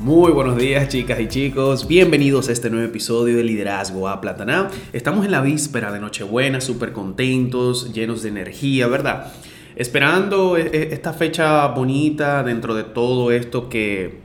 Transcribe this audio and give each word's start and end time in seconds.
Muy 0.00 0.32
buenos 0.32 0.56
días 0.56 0.88
chicas 0.88 1.20
y 1.20 1.28
chicos, 1.28 1.86
bienvenidos 1.86 2.48
a 2.48 2.52
este 2.52 2.70
nuevo 2.70 2.86
episodio 2.86 3.36
de 3.36 3.44
Liderazgo 3.44 4.08
a 4.08 4.22
Plataná. 4.22 4.70
Estamos 4.94 5.26
en 5.26 5.30
la 5.30 5.42
víspera 5.42 5.92
de 5.92 6.00
Nochebuena, 6.00 6.62
súper 6.62 6.94
contentos, 6.94 7.92
llenos 7.92 8.22
de 8.22 8.30
energía, 8.30 8.86
¿verdad? 8.86 9.30
Esperando 9.76 10.56
e, 10.56 10.68
e, 10.68 10.94
esta 10.94 11.12
fecha 11.12 11.66
bonita 11.66 12.42
dentro 12.42 12.74
de 12.74 12.84
todo 12.84 13.30
esto 13.30 13.68
que, 13.68 14.20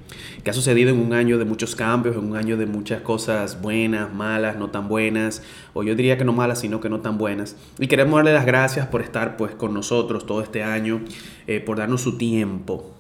que 0.46 0.50
ha 0.50 0.54
sucedido 0.54 0.92
en 0.92 0.98
un 0.98 1.12
año 1.12 1.38
de 1.38 1.44
muchos 1.44 1.76
cambios, 1.76 2.16
en 2.16 2.24
un 2.24 2.38
año 2.38 2.56
de 2.56 2.68
muchas 2.68 3.02
cosas 3.02 3.62
buenas, 3.62 4.14
malas, 4.14 4.56
no 4.56 4.70
tan 4.70 4.88
buenas, 4.88 5.44
o 5.74 5.84
yo 5.84 5.94
diría 5.94 6.18
que 6.18 6.24
no 6.24 6.32
malas, 6.32 6.62
sino 6.62 6.80
que 6.80 6.88
no 6.88 7.02
tan 7.02 7.18
buenas. 7.18 7.58
Y 7.80 7.88
queremos 7.88 8.16
darle 8.16 8.32
las 8.32 8.46
gracias 8.46 8.88
por 8.88 9.02
estar 9.02 9.36
pues 9.36 9.54
con 9.56 9.74
nosotros 9.74 10.26
todo 10.26 10.42
este 10.42 10.64
año, 10.64 11.02
eh, 11.48 11.60
por 11.60 11.78
darnos 11.78 12.00
su 12.00 12.18
tiempo, 12.18 12.95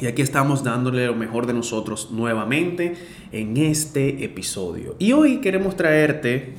y 0.00 0.06
aquí 0.06 0.22
estamos 0.22 0.64
dándole 0.64 1.06
lo 1.06 1.14
mejor 1.14 1.46
de 1.46 1.54
nosotros 1.54 2.10
nuevamente 2.10 2.94
en 3.30 3.56
este 3.56 4.24
episodio. 4.24 4.96
Y 4.98 5.12
hoy 5.12 5.38
queremos 5.38 5.76
traerte 5.76 6.54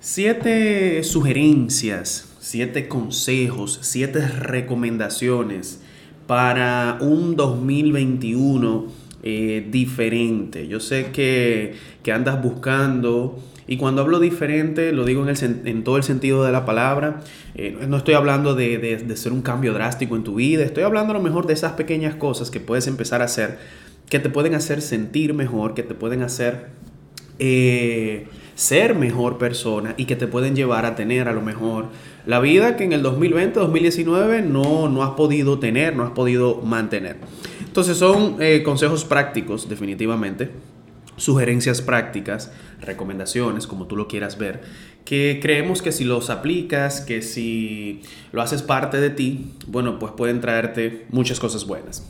siete 0.00 1.02
sugerencias, 1.04 2.34
siete 2.40 2.88
consejos, 2.88 3.78
siete 3.82 4.26
recomendaciones 4.28 5.80
para 6.26 6.98
un 7.00 7.36
2021 7.36 8.86
eh, 9.22 9.66
diferente. 9.70 10.68
Yo 10.68 10.80
sé 10.80 11.12
que, 11.12 11.74
que 12.02 12.12
andas 12.12 12.42
buscando 12.42 13.38
y 13.66 13.78
cuando 13.78 14.02
hablo 14.02 14.20
diferente, 14.20 14.92
lo 14.92 15.04
digo 15.04 15.26
en, 15.26 15.84
todo 15.84 15.96
el 15.96 16.02
sentido 16.02 16.44
de 16.44 16.52
la 16.52 16.66
palabra. 16.66 17.20
Eh, 17.54 17.86
no 17.88 17.96
estoy 17.96 18.14
hablando 18.14 18.54
de, 18.54 18.78
de, 18.78 19.16
ser 19.16 19.32
un 19.32 19.40
cambio 19.40 19.72
drástico 19.72 20.16
en 20.16 20.24
tu 20.24 20.34
vida. 20.34 20.64
Estoy 20.64 20.82
hablando 20.82 21.12
a 21.12 21.16
lo 21.16 21.22
mejor 21.22 21.46
de 21.46 21.54
esas 21.54 21.72
pequeñas 21.72 22.14
cosas 22.14 22.50
que 22.50 22.60
puedes 22.60 22.86
empezar 22.86 23.22
a 23.22 23.24
hacer, 23.24 23.58
que 24.10 24.18
te 24.18 24.28
pueden 24.28 24.54
hacer 24.54 24.82
sentir 24.82 25.32
mejor, 25.32 25.72
que 25.72 25.82
te 25.82 25.94
pueden 25.94 26.22
hacer 26.22 26.66
eh, 27.38 28.26
ser 28.54 28.94
mejor 28.94 29.38
persona 29.38 29.94
y 29.96 30.04
que 30.04 30.14
te 30.14 30.26
pueden 30.26 30.54
llevar 30.54 30.84
a 30.84 30.94
tener 30.94 31.26
a 31.26 31.32
lo 31.32 31.40
mejor 31.40 31.86
la 32.26 32.40
vida 32.40 32.76
que 32.76 32.84
en 32.84 32.92
el 32.92 33.02
2020, 33.02 33.58
2019 33.58 34.42
no, 34.42 34.90
no 34.90 35.02
has 35.02 35.12
podido 35.12 35.58
tener, 35.58 35.96
no 35.96 36.04
has 36.04 36.10
podido 36.10 36.60
mantener. 36.60 37.16
Entonces 37.64 37.96
son 37.96 38.36
eh, 38.40 38.62
consejos 38.62 39.06
prácticos, 39.06 39.70
definitivamente 39.70 40.50
sugerencias 41.16 41.82
prácticas, 41.82 42.52
recomendaciones, 42.80 43.66
como 43.66 43.86
tú 43.86 43.96
lo 43.96 44.08
quieras 44.08 44.38
ver, 44.38 44.62
que 45.04 45.38
creemos 45.42 45.82
que 45.82 45.92
si 45.92 46.04
los 46.04 46.30
aplicas, 46.30 47.00
que 47.00 47.22
si 47.22 48.02
lo 48.32 48.42
haces 48.42 48.62
parte 48.62 49.00
de 49.00 49.10
ti, 49.10 49.52
bueno, 49.66 49.98
pues 49.98 50.12
pueden 50.12 50.40
traerte 50.40 51.06
muchas 51.10 51.40
cosas 51.40 51.66
buenas. 51.66 52.06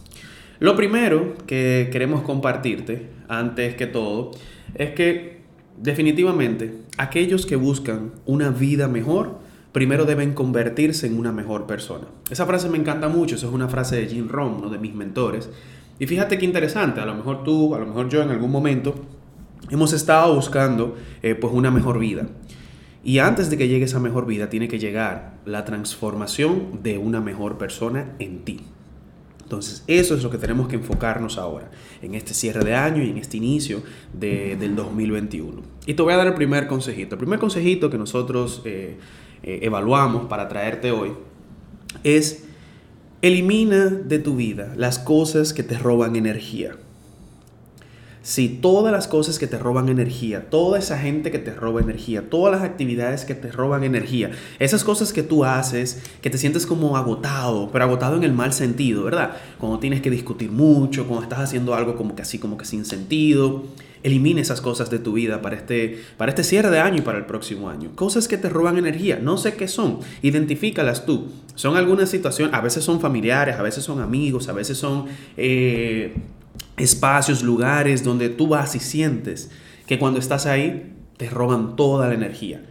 Lo 0.60 0.76
primero 0.76 1.34
que 1.46 1.88
queremos 1.90 2.22
compartirte, 2.22 3.08
antes 3.28 3.74
que 3.74 3.86
todo, 3.86 4.30
es 4.74 4.90
que 4.90 5.40
definitivamente 5.76 6.74
aquellos 6.96 7.46
que 7.46 7.56
buscan 7.56 8.12
una 8.24 8.50
vida 8.50 8.86
mejor, 8.86 9.38
primero 9.72 10.04
deben 10.04 10.32
convertirse 10.32 11.08
en 11.08 11.18
una 11.18 11.32
mejor 11.32 11.66
persona. 11.66 12.06
Esa 12.30 12.46
frase 12.46 12.68
me 12.68 12.78
encanta 12.78 13.08
mucho, 13.08 13.34
esa 13.34 13.48
es 13.48 13.52
una 13.52 13.68
frase 13.68 13.96
de 13.96 14.06
Jim 14.06 14.28
Rohn, 14.28 14.54
uno 14.58 14.70
de 14.70 14.78
mis 14.78 14.94
mentores, 14.94 15.50
y 15.98 16.06
fíjate 16.06 16.38
qué 16.38 16.44
interesante, 16.44 17.00
a 17.00 17.06
lo 17.06 17.14
mejor 17.14 17.44
tú, 17.44 17.74
a 17.74 17.78
lo 17.78 17.86
mejor 17.86 18.08
yo 18.08 18.22
en 18.22 18.30
algún 18.30 18.50
momento 18.50 18.94
hemos 19.70 19.92
estado 19.92 20.34
buscando 20.34 20.96
eh, 21.22 21.34
pues 21.34 21.52
una 21.52 21.70
mejor 21.70 21.98
vida. 21.98 22.26
Y 23.04 23.18
antes 23.18 23.50
de 23.50 23.58
que 23.58 23.68
llegue 23.68 23.84
esa 23.84 24.00
mejor 24.00 24.24
vida, 24.26 24.48
tiene 24.48 24.66
que 24.66 24.78
llegar 24.78 25.34
la 25.44 25.64
transformación 25.64 26.80
de 26.82 26.96
una 26.96 27.20
mejor 27.20 27.58
persona 27.58 28.14
en 28.18 28.44
ti. 28.44 28.60
Entonces, 29.42 29.84
eso 29.86 30.14
es 30.14 30.22
lo 30.22 30.30
que 30.30 30.38
tenemos 30.38 30.68
que 30.68 30.76
enfocarnos 30.76 31.36
ahora, 31.36 31.70
en 32.00 32.14
este 32.14 32.32
cierre 32.32 32.64
de 32.64 32.74
año 32.74 33.02
y 33.02 33.10
en 33.10 33.18
este 33.18 33.36
inicio 33.36 33.82
del 34.14 34.74
2021. 34.74 35.60
Y 35.86 35.92
te 35.92 36.02
voy 36.02 36.14
a 36.14 36.16
dar 36.16 36.26
el 36.26 36.34
primer 36.34 36.66
consejito. 36.66 37.16
El 37.16 37.18
primer 37.18 37.38
consejito 37.38 37.90
que 37.90 37.98
nosotros 37.98 38.62
eh, 38.64 38.96
eh, 39.42 39.58
evaluamos 39.62 40.26
para 40.26 40.48
traerte 40.48 40.90
hoy 40.90 41.12
es 42.02 42.46
Elimina 43.24 43.86
de 43.88 44.18
tu 44.18 44.36
vida 44.36 44.74
las 44.76 44.98
cosas 44.98 45.54
que 45.54 45.62
te 45.62 45.78
roban 45.78 46.14
energía. 46.14 46.76
Si 48.24 48.48
todas 48.48 48.90
las 48.90 49.06
cosas 49.06 49.38
que 49.38 49.46
te 49.46 49.58
roban 49.58 49.90
energía, 49.90 50.48
toda 50.48 50.78
esa 50.78 50.98
gente 50.98 51.30
que 51.30 51.38
te 51.38 51.52
roba 51.52 51.82
energía, 51.82 52.30
todas 52.30 52.54
las 52.54 52.62
actividades 52.62 53.26
que 53.26 53.34
te 53.34 53.52
roban 53.52 53.84
energía, 53.84 54.30
esas 54.58 54.82
cosas 54.82 55.12
que 55.12 55.22
tú 55.22 55.44
haces, 55.44 56.02
que 56.22 56.30
te 56.30 56.38
sientes 56.38 56.64
como 56.64 56.96
agotado, 56.96 57.68
pero 57.70 57.84
agotado 57.84 58.16
en 58.16 58.24
el 58.24 58.32
mal 58.32 58.54
sentido, 58.54 59.04
¿verdad? 59.04 59.36
Cuando 59.58 59.78
tienes 59.78 60.00
que 60.00 60.08
discutir 60.08 60.50
mucho, 60.50 61.06
cuando 61.06 61.24
estás 61.24 61.40
haciendo 61.40 61.74
algo 61.74 61.96
como 61.96 62.16
que 62.16 62.22
así, 62.22 62.38
como 62.38 62.56
que 62.56 62.64
sin 62.64 62.86
sentido, 62.86 63.64
Elimina 64.04 64.42
esas 64.42 64.60
cosas 64.60 64.90
de 64.90 64.98
tu 64.98 65.14
vida 65.14 65.40
para 65.40 65.56
este, 65.56 65.98
para 66.18 66.28
este 66.28 66.44
cierre 66.44 66.68
de 66.68 66.78
año 66.78 66.98
y 66.98 67.00
para 67.00 67.16
el 67.16 67.24
próximo 67.24 67.70
año. 67.70 67.92
Cosas 67.94 68.28
que 68.28 68.36
te 68.36 68.50
roban 68.50 68.76
energía, 68.76 69.18
no 69.18 69.38
sé 69.38 69.54
qué 69.54 69.66
son, 69.66 70.00
identifícalas 70.20 71.06
tú. 71.06 71.28
Son 71.54 71.78
algunas 71.78 72.10
situaciones, 72.10 72.54
a 72.54 72.60
veces 72.60 72.84
son 72.84 73.00
familiares, 73.00 73.56
a 73.56 73.62
veces 73.62 73.82
son 73.82 74.02
amigos, 74.02 74.50
a 74.50 74.52
veces 74.52 74.76
son 74.76 75.06
eh, 75.38 76.14
espacios, 76.76 77.42
lugares 77.42 78.04
donde 78.04 78.28
tú 78.28 78.48
vas 78.48 78.74
y 78.74 78.80
sientes 78.80 79.50
que 79.86 79.98
cuando 79.98 80.18
estás 80.18 80.46
ahí 80.46 80.94
te 81.16 81.28
roban 81.30 81.76
toda 81.76 82.08
la 82.08 82.14
energía. 82.14 82.62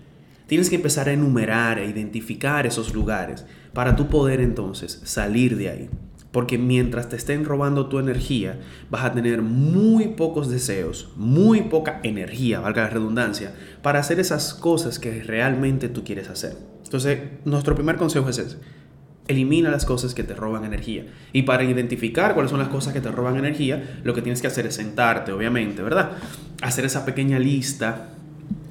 Tienes 0.47 0.69
que 0.69 0.75
empezar 0.75 1.07
a 1.07 1.13
enumerar, 1.13 1.79
e 1.79 1.87
identificar 1.87 2.65
esos 2.65 2.93
lugares 2.93 3.45
para 3.73 3.95
tú 3.95 4.07
poder 4.07 4.41
entonces 4.41 5.01
salir 5.03 5.57
de 5.57 5.69
ahí. 5.69 5.89
Porque 6.31 6.57
mientras 6.57 7.09
te 7.09 7.15
estén 7.15 7.45
robando 7.45 7.87
tu 7.87 7.99
energía, 7.99 8.59
vas 8.89 9.05
a 9.05 9.13
tener 9.13 9.41
muy 9.43 10.09
pocos 10.09 10.49
deseos, 10.49 11.11
muy 11.15 11.61
poca 11.61 11.99
energía, 12.03 12.59
valga 12.59 12.83
la 12.83 12.89
redundancia, 12.89 13.53
para 13.83 13.99
hacer 13.99 14.19
esas 14.19 14.55
cosas 14.55 14.99
que 14.99 15.21
realmente 15.21 15.89
tú 15.89 16.03
quieres 16.03 16.29
hacer. 16.29 16.57
Entonces, 16.83 17.19
nuestro 17.45 17.75
primer 17.75 17.97
consejo 17.97 18.29
es 18.29 18.39
ese. 18.39 18.57
Elimina 19.27 19.69
las 19.69 19.85
cosas 19.85 20.13
que 20.13 20.23
te 20.23 20.33
roban 20.33 20.65
energía. 20.65 21.05
Y 21.31 21.43
para 21.43 21.63
identificar 21.63 22.33
cuáles 22.33 22.51
son 22.51 22.59
las 22.59 22.67
cosas 22.67 22.93
que 22.93 23.01
te 23.01 23.09
roban 23.09 23.37
energía, 23.37 23.99
lo 24.03 24.13
que 24.13 24.21
tienes 24.21 24.41
que 24.41 24.47
hacer 24.47 24.65
es 24.65 24.75
sentarte, 24.75 25.31
obviamente, 25.31 25.81
¿verdad? 25.81 26.11
Hacer 26.61 26.85
esa 26.85 27.05
pequeña 27.05 27.39
lista 27.39 28.09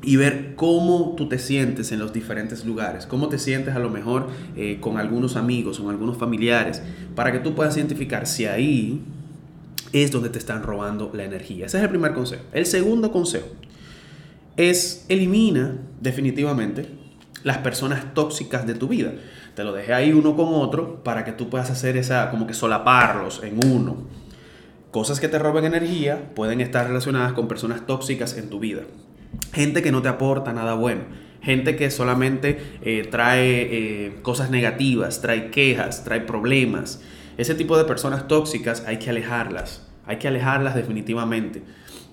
y 0.02 0.16
ver 0.16 0.54
cómo 0.56 1.14
tú 1.16 1.28
te 1.28 1.38
sientes 1.38 1.92
en 1.92 2.00
los 2.00 2.12
diferentes 2.12 2.64
lugares, 2.64 3.06
cómo 3.06 3.28
te 3.28 3.38
sientes 3.38 3.74
a 3.74 3.78
lo 3.78 3.88
mejor 3.88 4.28
eh, 4.56 4.78
con 4.80 4.98
algunos 4.98 5.36
amigos, 5.36 5.78
con 5.78 5.90
algunos 5.90 6.18
familiares, 6.18 6.82
para 7.14 7.32
que 7.32 7.38
tú 7.38 7.54
puedas 7.54 7.76
identificar 7.76 8.26
si 8.26 8.46
ahí 8.46 9.00
es 9.92 10.10
donde 10.10 10.28
te 10.28 10.38
están 10.38 10.62
robando 10.62 11.10
la 11.14 11.24
energía. 11.24 11.66
Ese 11.66 11.78
es 11.78 11.84
el 11.84 11.90
primer 11.90 12.14
consejo. 12.14 12.42
El 12.52 12.66
segundo 12.66 13.12
consejo 13.12 13.46
es 14.56 15.06
elimina 15.08 15.76
definitivamente 16.00 16.86
las 17.44 17.58
personas 17.58 18.14
tóxicas 18.14 18.66
de 18.66 18.74
tu 18.74 18.88
vida. 18.88 19.12
Te 19.54 19.64
lo 19.64 19.72
dejé 19.72 19.92
ahí 19.92 20.12
uno 20.12 20.34
con 20.34 20.54
otro 20.54 21.02
para 21.04 21.24
que 21.24 21.32
tú 21.32 21.50
puedas 21.50 21.70
hacer 21.70 21.96
esa, 21.96 22.30
como 22.30 22.46
que 22.46 22.54
solaparlos 22.54 23.42
en 23.42 23.60
uno. 23.66 23.96
Cosas 24.90 25.20
que 25.20 25.28
te 25.28 25.38
roben 25.38 25.64
energía 25.64 26.34
pueden 26.34 26.60
estar 26.60 26.86
relacionadas 26.86 27.32
con 27.32 27.48
personas 27.48 27.86
tóxicas 27.86 28.36
en 28.36 28.48
tu 28.48 28.60
vida. 28.60 28.82
Gente 29.52 29.82
que 29.82 29.92
no 29.92 30.02
te 30.02 30.08
aporta 30.08 30.52
nada 30.52 30.74
bueno. 30.74 31.02
Gente 31.42 31.76
que 31.76 31.90
solamente 31.90 32.78
eh, 32.82 33.08
trae 33.10 33.62
eh, 33.62 34.18
cosas 34.22 34.50
negativas, 34.50 35.20
trae 35.20 35.50
quejas, 35.50 36.04
trae 36.04 36.20
problemas. 36.20 37.02
Ese 37.36 37.54
tipo 37.54 37.76
de 37.76 37.84
personas 37.84 38.28
tóxicas 38.28 38.84
hay 38.86 38.98
que 38.98 39.10
alejarlas. 39.10 39.88
Hay 40.06 40.16
que 40.16 40.28
alejarlas 40.28 40.74
definitivamente 40.74 41.62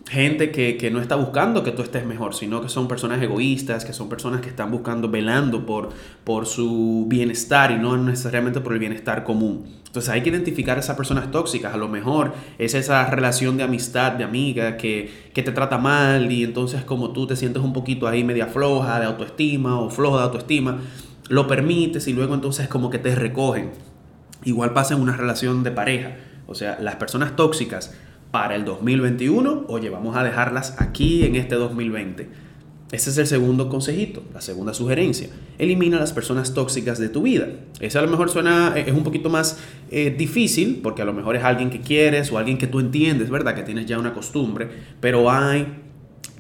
gente 0.10 0.50
que, 0.50 0.90
no 0.92 1.00
está 1.00 1.16
buscando 1.16 1.64
que 1.64 1.72
tú 1.72 1.84
estés 1.84 2.04
mejor, 2.04 2.34
sino 2.34 2.62
que 2.62 2.70
son 2.70 2.88
personas 2.88 3.22
egoístas, 3.22 3.86
que 3.86 3.94
son 3.94 4.10
personas 4.10 4.42
que 4.42 4.50
están 4.50 4.72
buscando, 4.72 5.08
velando 5.08 5.68
por, 5.68 5.90
por 6.24 6.48
su 6.48 7.06
bienestar 7.08 7.70
y 7.72 7.76
no 7.76 7.96
necesariamente 7.96 8.60
por 8.60 8.74
el 8.74 8.80
bienestar 8.80 9.24
común. 9.24 9.66
Entonces 9.86 10.10
hay 10.10 10.22
que 10.22 10.30
identificar 10.30 10.78
a 10.78 10.80
esas 10.80 10.98
personas 10.98 11.30
tóxicas. 11.30 11.76
A 11.76 11.78
lo 11.78 11.88
mejor 11.88 12.34
es 12.58 12.74
esa 12.74 13.06
relación 13.06 13.56
de 13.58 13.64
amistad, 13.64 14.14
de 14.14 14.24
amiga, 14.24 14.78
que, 14.78 15.30
que 15.32 15.44
te 15.44 15.52
trata 15.52 15.78
mal 15.78 16.32
y 16.32 16.44
entonces 16.44 16.84
como 16.84 17.12
tú 17.12 17.28
te 17.28 17.36
sientes 17.36 17.62
un 17.62 17.74
poquito 17.74 18.08
ahí 18.08 18.24
media 18.24 18.48
floja 18.48 19.00
de 19.00 19.06
autoestima 19.06 19.80
o 19.80 19.92
flojo 19.92 20.18
de 20.18 20.24
autoestima, 20.24 20.80
lo 21.28 21.46
permites 21.46 22.08
y 22.08 22.14
luego 22.14 22.34
entonces 22.34 22.68
como 22.68 22.90
que 22.90 22.98
te 22.98 23.14
recogen. 23.14 23.72
Igual 24.44 24.74
pasa 24.74 24.96
en 24.96 25.02
una 25.02 25.16
relación 25.16 25.64
de 25.64 25.70
pareja. 25.70 26.16
O 26.48 26.56
sea, 26.56 26.80
las 26.82 26.96
personas 26.96 27.36
tóxicas 27.36 27.94
para 28.32 28.56
el 28.56 28.66
2021, 28.66 29.66
oye, 29.68 29.90
vamos 29.90 30.16
a 30.16 30.24
dejarlas 30.24 30.76
aquí 30.80 31.26
en 31.26 31.36
este 31.36 31.56
2020. 31.56 32.50
Ese 32.92 33.12
es 33.12 33.18
el 33.20 33.28
segundo 33.28 33.70
consejito, 33.70 34.24
la 34.34 34.42
segunda 34.42 34.74
sugerencia. 34.74 35.30
Elimina 35.60 36.00
las 36.00 36.12
personas 36.12 36.56
tóxicas 36.56 36.98
de 36.98 37.10
tu 37.10 37.22
vida. 37.22 37.48
Ese 37.80 38.00
a 38.00 38.02
lo 38.02 38.08
mejor 38.08 38.30
suena, 38.30 38.74
eh, 38.76 38.86
es 38.88 38.94
un 38.94 39.04
poquito 39.04 39.30
más 39.30 39.60
eh, 39.92 40.16
difícil, 40.18 40.80
porque 40.82 41.04
a 41.04 41.06
lo 41.06 41.14
mejor 41.14 41.36
es 41.36 41.44
alguien 41.44 41.70
que 41.70 41.82
quieres 41.82 42.32
o 42.32 42.40
alguien 42.40 42.58
que 42.58 42.66
tú 42.66 42.80
entiendes, 42.80 43.30
¿verdad? 43.30 43.54
Que 43.54 43.62
tienes 43.62 43.86
ya 43.86 44.00
una 44.00 44.14
costumbre, 44.14 44.70
pero 45.00 45.30
hay 45.30 45.68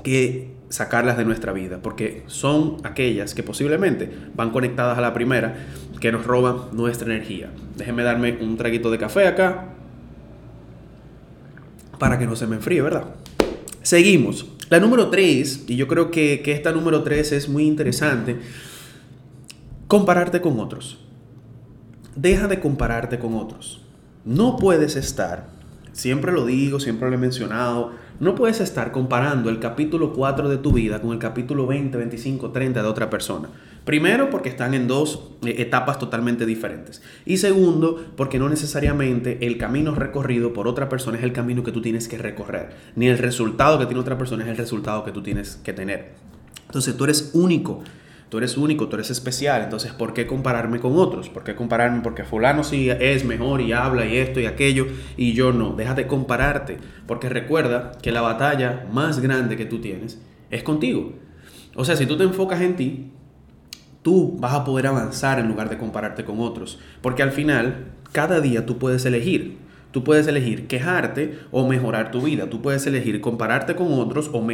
que 0.03 0.49
sacarlas 0.69 1.17
de 1.17 1.25
nuestra 1.25 1.53
vida, 1.53 1.81
porque 1.83 2.23
son 2.27 2.77
aquellas 2.83 3.35
que 3.35 3.43
posiblemente 3.43 4.09
van 4.35 4.49
conectadas 4.49 4.97
a 4.97 5.01
la 5.01 5.13
primera, 5.13 5.55
que 5.99 6.11
nos 6.11 6.25
roban 6.25 6.69
nuestra 6.71 7.13
energía. 7.13 7.51
Déjenme 7.75 8.03
darme 8.03 8.37
un 8.41 8.57
traguito 8.57 8.89
de 8.89 8.97
café 8.97 9.27
acá, 9.27 9.75
para 11.99 12.17
que 12.17 12.25
no 12.25 12.35
se 12.35 12.47
me 12.47 12.55
enfríe, 12.55 12.81
¿verdad? 12.81 13.15
Seguimos. 13.83 14.47
La 14.69 14.79
número 14.79 15.09
3, 15.09 15.65
y 15.67 15.75
yo 15.75 15.87
creo 15.87 16.11
que, 16.11 16.41
que 16.41 16.51
esta 16.53 16.71
número 16.71 17.03
3 17.03 17.31
es 17.33 17.49
muy 17.49 17.65
interesante, 17.65 18.37
compararte 19.87 20.41
con 20.41 20.59
otros. 20.59 20.99
Deja 22.15 22.47
de 22.47 22.59
compararte 22.59 23.19
con 23.19 23.35
otros. 23.35 23.81
No 24.25 24.57
puedes 24.57 24.95
estar, 24.95 25.47
siempre 25.91 26.31
lo 26.31 26.45
digo, 26.45 26.79
siempre 26.79 27.09
lo 27.09 27.15
he 27.15 27.19
mencionado, 27.19 27.91
no 28.19 28.35
puedes 28.35 28.59
estar 28.59 28.91
comparando 28.91 29.49
el 29.49 29.59
capítulo 29.59 30.13
4 30.13 30.49
de 30.49 30.57
tu 30.57 30.73
vida 30.73 31.01
con 31.01 31.11
el 31.11 31.19
capítulo 31.19 31.65
20, 31.65 31.97
25, 31.97 32.51
30 32.51 32.83
de 32.83 32.87
otra 32.87 33.09
persona. 33.09 33.49
Primero, 33.85 34.29
porque 34.29 34.49
están 34.49 34.73
en 34.73 34.87
dos 34.87 35.31
eh, 35.45 35.55
etapas 35.59 35.99
totalmente 35.99 36.45
diferentes. 36.45 37.01
Y 37.25 37.37
segundo, 37.37 38.05
porque 38.15 38.39
no 38.39 38.49
necesariamente 38.49 39.45
el 39.45 39.57
camino 39.57 39.95
recorrido 39.95 40.53
por 40.53 40.67
otra 40.67 40.89
persona 40.89 41.17
es 41.17 41.23
el 41.23 41.33
camino 41.33 41.63
que 41.63 41.71
tú 41.71 41.81
tienes 41.81 42.07
que 42.07 42.17
recorrer. 42.17 42.69
Ni 42.95 43.07
el 43.07 43.17
resultado 43.17 43.79
que 43.79 43.85
tiene 43.85 44.01
otra 44.01 44.17
persona 44.17 44.43
es 44.43 44.49
el 44.49 44.57
resultado 44.57 45.03
que 45.03 45.11
tú 45.11 45.23
tienes 45.23 45.55
que 45.63 45.73
tener. 45.73 46.13
Entonces 46.67 46.95
tú 46.95 47.03
eres 47.05 47.31
único. 47.33 47.83
Tú 48.29 48.37
eres 48.37 48.57
único, 48.57 48.87
tú 48.87 48.95
eres 48.95 49.09
especial, 49.09 49.63
entonces 49.63 49.91
¿por 49.91 50.13
qué 50.13 50.27
compararme 50.27 50.79
con 50.79 50.95
otros? 50.97 51.29
¿Por 51.29 51.43
qué 51.43 51.55
compararme? 51.55 52.01
Porque 52.01 52.23
fulano 52.23 52.63
sí 52.63 52.87
es 52.87 53.25
mejor 53.25 53.59
y 53.59 53.73
habla 53.73 54.05
y 54.05 54.17
esto 54.17 54.39
y 54.39 54.45
aquello 54.45 54.85
y 55.17 55.33
yo 55.33 55.51
no. 55.51 55.73
Déjate 55.73 56.05
compararte, 56.05 56.77
porque 57.07 57.27
recuerda 57.27 57.93
que 58.03 58.11
la 58.11 58.21
batalla 58.21 58.85
más 58.93 59.19
grande 59.19 59.57
que 59.57 59.65
tú 59.65 59.79
tienes 59.81 60.21
es 60.51 60.61
contigo. 60.61 61.13
O 61.75 61.85
sea, 61.85 61.95
si 61.95 62.05
tú 62.05 62.17
te 62.17 62.23
enfocas 62.23 62.61
en 62.61 62.75
ti, 62.75 63.11
tú 64.01 64.37
vas 64.39 64.53
a 64.53 64.63
poder 64.63 64.87
avanzar 64.87 65.39
en 65.39 65.47
lugar 65.47 65.69
de 65.69 65.77
compararte 65.77 66.25
con 66.25 66.39
otros. 66.39 66.79
Porque 67.01 67.23
al 67.23 67.31
final, 67.31 67.87
cada 68.11 68.41
día 68.41 68.65
tú 68.65 68.77
puedes 68.77 69.05
elegir. 69.05 69.57
Tú 69.91 70.03
puedes 70.03 70.27
elegir 70.27 70.67
quejarte 70.67 71.39
o 71.51 71.67
mejorar 71.67 72.11
tu 72.11 72.21
vida. 72.21 72.49
Tú 72.49 72.61
puedes 72.61 72.85
elegir 72.85 73.21
compararte 73.21 73.75
con 73.75 73.91
otros 73.93 74.29
o, 74.33 74.47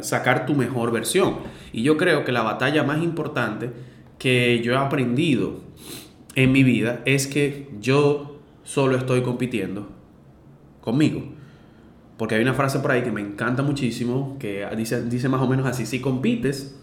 sacar 0.00 0.46
tu 0.46 0.54
mejor 0.54 0.90
versión. 0.90 1.36
Y 1.72 1.82
yo 1.82 1.96
creo 1.96 2.24
que 2.24 2.32
la 2.32 2.42
batalla 2.42 2.82
más 2.82 3.02
importante 3.02 3.70
que 4.18 4.60
yo 4.62 4.72
he 4.72 4.76
aprendido 4.76 5.60
en 6.34 6.52
mi 6.52 6.62
vida 6.62 7.00
es 7.04 7.26
que 7.26 7.68
yo 7.80 8.38
solo 8.64 8.96
estoy 8.96 9.22
compitiendo 9.22 9.88
conmigo. 10.80 11.24
Porque 12.16 12.34
hay 12.34 12.42
una 12.42 12.54
frase 12.54 12.78
por 12.80 12.90
ahí 12.90 13.02
que 13.02 13.12
me 13.12 13.20
encanta 13.20 13.62
muchísimo, 13.62 14.36
que 14.38 14.66
dice, 14.76 15.02
dice 15.04 15.28
más 15.28 15.42
o 15.42 15.46
menos 15.46 15.66
así, 15.66 15.86
si 15.86 16.00
compites, 16.00 16.78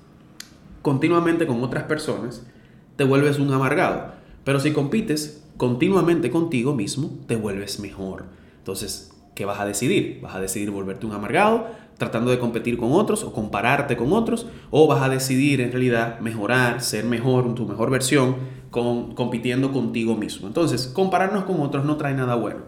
continuamente 0.88 1.46
con 1.48 1.62
otras 1.66 1.84
personas, 1.84 2.48
te 2.96 3.04
vuelves 3.04 3.40
un 3.40 3.52
amargado. 3.52 4.14
Pero 4.46 4.62
si 4.62 4.72
compites 4.72 5.44
continuamente 5.58 6.32
contigo 6.32 6.74
mismo, 6.74 7.12
te 7.28 7.36
vuelves 7.36 7.82
mejor. 7.82 8.24
Entonces, 8.60 9.12
¿qué 9.36 9.44
vas 9.44 9.60
a 9.60 9.66
decidir? 9.66 10.22
¿Vas 10.22 10.36
a 10.36 10.40
decidir 10.40 10.72
volverte 10.72 11.06
un 11.06 11.12
amargado 11.12 11.68
tratando 11.98 12.32
de 12.32 12.40
competir 12.40 12.78
con 12.78 12.94
otros 12.94 13.26
o 13.26 13.34
compararte 13.34 13.98
con 13.98 14.14
otros? 14.14 14.48
¿O 14.72 14.88
vas 14.88 15.02
a 15.02 15.10
decidir 15.10 15.60
en 15.60 15.74
realidad 15.74 16.22
mejorar, 16.22 16.80
ser 16.80 17.04
mejor, 17.04 17.54
tu 17.54 17.66
mejor 17.66 17.90
versión, 17.90 18.38
con, 18.72 19.14
compitiendo 19.14 19.74
contigo 19.74 20.16
mismo? 20.16 20.48
Entonces, 20.48 20.88
compararnos 20.88 21.44
con 21.44 21.60
otros 21.60 21.84
no 21.84 21.98
trae 21.98 22.14
nada 22.14 22.36
bueno. 22.36 22.62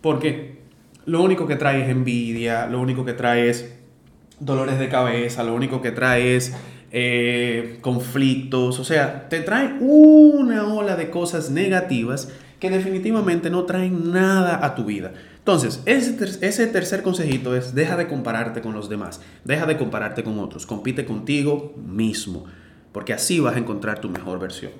Porque 0.00 0.62
lo 1.04 1.22
único 1.22 1.46
que 1.46 1.56
trae 1.56 1.82
es 1.82 1.90
envidia, 1.90 2.64
lo 2.64 2.80
único 2.80 3.04
que 3.04 3.12
trae 3.12 3.50
es 3.50 3.74
dolores 4.40 4.78
de 4.78 4.88
cabeza, 4.88 5.44
lo 5.44 5.54
único 5.54 5.82
que 5.82 5.90
trae 5.90 6.34
es 6.34 6.54
eh, 6.94 7.78
conflictos, 7.80 8.78
o 8.78 8.84
sea, 8.84 9.28
te 9.30 9.40
traen 9.40 9.78
una 9.80 10.66
ola 10.66 10.94
de 10.94 11.08
cosas 11.08 11.48
negativas 11.50 12.30
que 12.60 12.68
definitivamente 12.68 13.48
no 13.48 13.64
traen 13.64 14.12
nada 14.12 14.64
a 14.64 14.74
tu 14.74 14.84
vida. 14.84 15.12
Entonces, 15.38 15.82
ese, 15.86 16.66
tercer 16.66 17.02
consejito 17.02 17.56
es, 17.56 17.74
deja 17.74 17.96
de 17.96 18.06
compararte 18.06 18.60
con 18.60 18.74
los 18.74 18.90
demás, 18.90 19.22
deja 19.42 19.64
de 19.66 19.78
compararte 19.78 20.22
con 20.22 20.38
otros, 20.38 20.66
compite 20.66 21.06
contigo 21.06 21.74
mismo, 21.76 22.44
porque 22.92 23.14
así 23.14 23.40
vas 23.40 23.56
a 23.56 23.58
encontrar 23.58 23.98
tu 24.00 24.10
mejor 24.10 24.38
versión. 24.38 24.72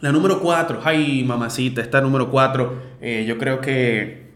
La 0.00 0.10
número 0.10 0.40
cuatro, 0.40 0.80
ay 0.82 1.24
mamacita, 1.24 1.82
esta 1.82 2.00
número 2.00 2.30
cuatro, 2.30 2.80
eh, 3.00 3.24
yo 3.28 3.36
creo 3.36 3.60
que 3.60 4.32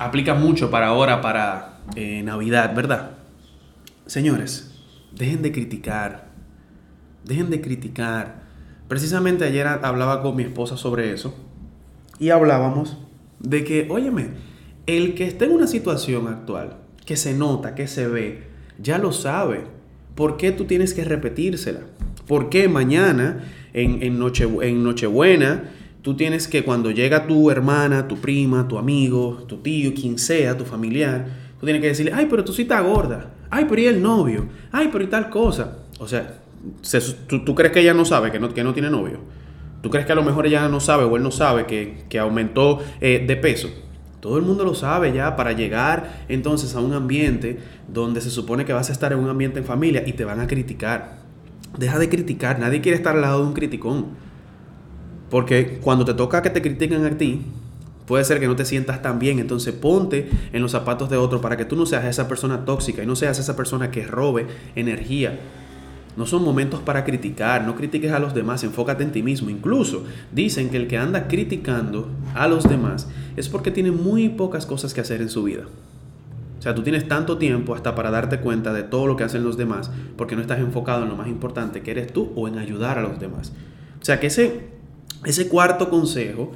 aplica 0.00 0.34
mucho 0.34 0.70
para 0.70 0.88
ahora, 0.88 1.20
para 1.20 1.78
eh, 1.94 2.22
Navidad, 2.24 2.74
¿verdad? 2.74 3.12
Señores, 4.06 4.71
Dejen 5.16 5.42
de 5.42 5.52
criticar. 5.52 6.30
Dejen 7.24 7.50
de 7.50 7.60
criticar. 7.60 8.42
Precisamente 8.88 9.44
ayer 9.44 9.66
hablaba 9.66 10.22
con 10.22 10.36
mi 10.36 10.42
esposa 10.42 10.76
sobre 10.76 11.12
eso 11.12 11.34
y 12.18 12.30
hablábamos 12.30 12.98
de 13.40 13.64
que, 13.64 13.88
óyeme, 13.90 14.28
el 14.86 15.14
que 15.14 15.26
esté 15.26 15.46
en 15.46 15.52
una 15.52 15.66
situación 15.66 16.28
actual, 16.28 16.76
que 17.06 17.16
se 17.16 17.34
nota, 17.34 17.74
que 17.74 17.86
se 17.86 18.06
ve, 18.06 18.44
ya 18.78 18.98
lo 18.98 19.12
sabe. 19.12 19.64
¿Por 20.14 20.36
qué 20.36 20.52
tú 20.52 20.64
tienes 20.64 20.94
que 20.94 21.04
repetírsela? 21.04 21.80
¿Por 22.26 22.50
qué 22.50 22.68
mañana, 22.68 23.44
en, 23.72 24.02
en, 24.02 24.18
noche, 24.18 24.46
en 24.62 24.84
Nochebuena, 24.84 25.70
tú 26.02 26.16
tienes 26.16 26.46
que 26.46 26.62
cuando 26.62 26.90
llega 26.90 27.26
tu 27.26 27.50
hermana, 27.50 28.08
tu 28.08 28.18
prima, 28.18 28.68
tu 28.68 28.78
amigo, 28.78 29.44
tu 29.48 29.58
tío, 29.58 29.94
quien 29.94 30.18
sea, 30.18 30.56
tu 30.56 30.64
familiar, 30.64 31.26
tú 31.58 31.66
tienes 31.66 31.80
que 31.80 31.88
decirle, 31.88 32.12
ay, 32.14 32.26
pero 32.28 32.44
tú 32.44 32.52
sí 32.52 32.62
estás 32.62 32.84
gorda, 32.84 33.30
ay, 33.52 33.66
pero 33.68 33.82
y 33.82 33.86
el 33.86 34.02
novio, 34.02 34.46
ay, 34.72 34.88
pero 34.90 35.04
y 35.04 35.08
tal 35.08 35.28
cosa. 35.28 35.76
O 36.00 36.08
sea, 36.08 36.38
¿tú, 37.28 37.54
crees 37.54 37.70
que 37.70 37.80
ella 37.80 37.92
no 37.92 38.04
sabe 38.06 38.32
que 38.32 38.40
no, 38.40 38.52
que 38.52 38.64
no 38.64 38.72
tiene 38.72 38.90
novio? 38.90 39.18
¿Tú 39.82 39.90
crees 39.90 40.06
que 40.06 40.12
a 40.12 40.14
lo 40.14 40.22
mejor 40.22 40.46
ella 40.46 40.68
no 40.68 40.80
sabe 40.80 41.04
o 41.04 41.16
él 41.16 41.22
no 41.22 41.30
sabe 41.30 41.66
que, 41.66 42.18
aumentó 42.18 42.80
eh, 43.00 43.22
de 43.26 43.36
peso? 43.36 43.68
Todo 44.20 44.38
el 44.38 44.42
mundo 44.42 44.64
lo 44.64 44.74
sabe 44.74 45.12
ya 45.12 45.36
para 45.36 45.52
llegar 45.52 46.24
entonces 46.28 46.74
a 46.74 46.80
un 46.80 46.94
ambiente 46.94 47.58
donde 47.88 48.22
se 48.22 48.30
supone 48.30 48.64
que 48.64 48.72
vas 48.72 48.88
a 48.88 48.92
estar 48.92 49.12
en 49.12 49.18
un 49.18 49.28
ambiente 49.28 49.58
en 49.58 49.66
familia 49.66 50.02
y 50.06 50.14
te 50.14 50.24
van 50.24 50.40
a 50.40 50.46
criticar. 50.46 51.18
Deja 51.76 51.98
de 51.98 52.08
criticar, 52.08 52.58
nadie 52.58 52.80
quiere 52.80 52.96
estar 52.96 53.16
al 53.16 53.20
lado 53.20 53.42
de 53.42 53.48
un 53.48 53.52
criticón. 53.52 54.06
Porque 55.28 55.78
cuando 55.82 56.06
te 56.06 56.14
toca 56.14 56.40
que 56.40 56.50
te 56.50 56.62
critiquen 56.62 57.04
a 57.04 57.18
ti, 57.18 57.42
Puede 58.06 58.24
ser 58.24 58.40
que 58.40 58.46
no 58.46 58.56
te 58.56 58.64
sientas 58.64 59.00
tan 59.00 59.18
bien, 59.18 59.38
entonces 59.38 59.74
ponte 59.74 60.28
en 60.52 60.62
los 60.62 60.72
zapatos 60.72 61.08
de 61.08 61.16
otro 61.16 61.40
para 61.40 61.56
que 61.56 61.64
tú 61.64 61.76
no 61.76 61.86
seas 61.86 62.04
esa 62.04 62.26
persona 62.28 62.64
tóxica 62.64 63.02
y 63.02 63.06
no 63.06 63.14
seas 63.14 63.38
esa 63.38 63.56
persona 63.56 63.90
que 63.90 64.04
robe 64.04 64.46
energía. 64.74 65.38
No 66.16 66.26
son 66.26 66.44
momentos 66.44 66.80
para 66.80 67.04
criticar, 67.04 67.64
no 67.64 67.74
critiques 67.74 68.12
a 68.12 68.18
los 68.18 68.34
demás, 68.34 68.64
enfócate 68.64 69.02
en 69.02 69.12
ti 69.12 69.22
mismo. 69.22 69.48
Incluso 69.48 70.04
dicen 70.30 70.68
que 70.68 70.76
el 70.76 70.86
que 70.86 70.98
anda 70.98 71.26
criticando 71.26 72.08
a 72.34 72.48
los 72.48 72.68
demás 72.68 73.08
es 73.36 73.48
porque 73.48 73.70
tiene 73.70 73.92
muy 73.92 74.28
pocas 74.28 74.66
cosas 74.66 74.92
que 74.92 75.00
hacer 75.00 75.22
en 75.22 75.30
su 75.30 75.44
vida. 75.44 75.62
O 76.58 76.62
sea, 76.62 76.74
tú 76.74 76.82
tienes 76.82 77.08
tanto 77.08 77.38
tiempo 77.38 77.74
hasta 77.74 77.94
para 77.94 78.10
darte 78.10 78.40
cuenta 78.40 78.72
de 78.72 78.82
todo 78.82 79.06
lo 79.06 79.16
que 79.16 79.24
hacen 79.24 79.42
los 79.42 79.56
demás 79.56 79.90
porque 80.16 80.36
no 80.36 80.42
estás 80.42 80.60
enfocado 80.60 81.02
en 81.02 81.08
lo 81.08 81.16
más 81.16 81.28
importante 81.28 81.82
que 81.82 81.90
eres 81.92 82.12
tú 82.12 82.30
o 82.36 82.46
en 82.46 82.58
ayudar 82.58 82.98
a 82.98 83.02
los 83.02 83.18
demás. 83.18 83.52
O 84.00 84.04
sea, 84.04 84.20
que 84.20 84.26
ese, 84.26 84.68
ese 85.24 85.48
cuarto 85.48 85.88
consejo 85.88 86.52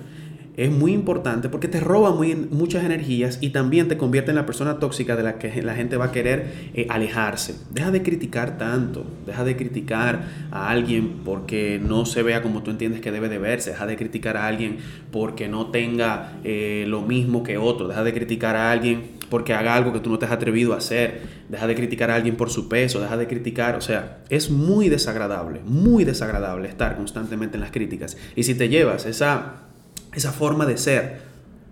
es 0.56 0.70
muy 0.70 0.92
importante 0.92 1.48
porque 1.48 1.68
te 1.68 1.80
roba 1.80 2.12
muy, 2.12 2.34
muchas 2.34 2.84
energías 2.84 3.38
y 3.40 3.50
también 3.50 3.88
te 3.88 3.98
convierte 3.98 4.30
en 4.30 4.36
la 4.36 4.46
persona 4.46 4.78
tóxica 4.78 5.14
de 5.14 5.22
la 5.22 5.38
que 5.38 5.62
la 5.62 5.74
gente 5.74 5.96
va 5.96 6.06
a 6.06 6.12
querer 6.12 6.70
eh, 6.74 6.86
alejarse. 6.88 7.56
Deja 7.70 7.90
de 7.90 8.02
criticar 8.02 8.56
tanto, 8.56 9.04
deja 9.26 9.44
de 9.44 9.56
criticar 9.56 10.24
a 10.50 10.70
alguien 10.70 11.20
porque 11.24 11.80
no 11.82 12.06
se 12.06 12.22
vea 12.22 12.42
como 12.42 12.62
tú 12.62 12.70
entiendes 12.70 13.00
que 13.00 13.12
debe 13.12 13.28
de 13.28 13.38
verse, 13.38 13.70
deja 13.70 13.86
de 13.86 13.96
criticar 13.96 14.36
a 14.36 14.46
alguien 14.46 14.78
porque 15.12 15.48
no 15.48 15.66
tenga 15.66 16.38
eh, 16.42 16.84
lo 16.88 17.02
mismo 17.02 17.42
que 17.42 17.58
otro, 17.58 17.88
deja 17.88 18.02
de 18.02 18.14
criticar 18.14 18.56
a 18.56 18.70
alguien 18.70 19.16
porque 19.28 19.54
haga 19.54 19.74
algo 19.74 19.92
que 19.92 20.00
tú 20.00 20.08
no 20.08 20.18
te 20.18 20.24
has 20.24 20.32
atrevido 20.32 20.72
a 20.72 20.78
hacer, 20.78 21.20
deja 21.48 21.66
de 21.66 21.74
criticar 21.74 22.10
a 22.10 22.14
alguien 22.14 22.36
por 22.36 22.48
su 22.48 22.68
peso, 22.68 23.00
deja 23.00 23.16
de 23.16 23.26
criticar, 23.26 23.74
o 23.74 23.80
sea, 23.80 24.18
es 24.28 24.50
muy 24.50 24.88
desagradable, 24.88 25.60
muy 25.64 26.04
desagradable 26.04 26.68
estar 26.68 26.96
constantemente 26.96 27.56
en 27.56 27.60
las 27.60 27.72
críticas. 27.72 28.16
Y 28.36 28.44
si 28.44 28.54
te 28.54 28.68
llevas 28.68 29.04
esa 29.04 29.65
esa 30.16 30.32
forma 30.32 30.66
de 30.66 30.78
ser 30.78 31.20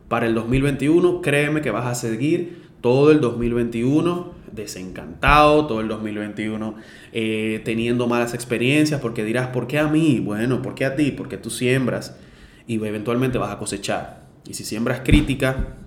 para 0.09 0.27
el 0.27 0.35
2021, 0.35 1.23
créeme 1.23 1.63
que 1.63 1.71
vas 1.71 1.87
a 1.87 1.95
seguir 1.95 2.63
todo 2.81 3.11
el 3.11 3.21
2021 3.21 4.35
desencantado, 4.53 5.67
todo 5.67 5.81
el 5.81 5.89
2021 5.89 6.77
eh, 7.13 7.63
teniendo 7.65 8.07
malas 8.07 8.35
experiencias, 8.35 9.01
porque 9.01 9.25
dirás, 9.25 9.49
¿por 9.49 9.67
qué 9.67 9.79
a 9.79 9.89
mí? 9.89 10.21
Bueno, 10.21 10.63
¿por 10.63 10.75
qué 10.75 10.85
a 10.85 10.95
ti? 10.95 11.11
Porque 11.11 11.39
tú 11.39 11.51
siembras 11.51 12.17
y 12.67 12.75
eventualmente 12.75 13.39
vas 13.39 13.51
a 13.51 13.59
cosechar. 13.59 14.25
Y 14.47 14.55
si 14.55 14.65
siembras 14.65 15.01
crítica, 15.05 15.79